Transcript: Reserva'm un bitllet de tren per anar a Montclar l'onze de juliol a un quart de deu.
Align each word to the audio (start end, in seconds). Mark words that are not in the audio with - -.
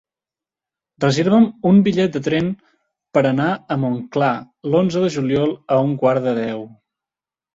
Reserva'm 1.03 1.43
un 1.71 1.81
bitllet 1.87 2.15
de 2.15 2.21
tren 2.27 2.47
per 3.17 3.21
anar 3.31 3.49
a 3.53 3.77
Montclar 3.83 4.31
l'onze 4.71 5.03
de 5.05 5.11
juliol 5.17 5.55
a 5.75 5.77
un 5.89 5.93
quart 6.05 6.25
de 6.29 6.33
deu. 6.39 6.65